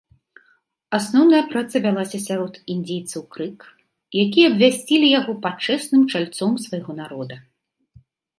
Асноўная 0.97 1.41
праца 1.51 1.81
вялася 1.85 2.21
сярод 2.27 2.57
індзейцаў 2.75 3.21
крык, 3.35 3.59
якія 4.23 4.45
абвясцілі 4.53 5.13
яго 5.19 5.37
пачэсным 5.45 6.01
чальцом 6.17 6.51
свайго 6.67 6.93
народа. 7.03 7.35